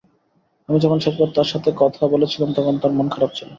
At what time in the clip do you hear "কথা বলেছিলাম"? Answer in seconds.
1.81-2.49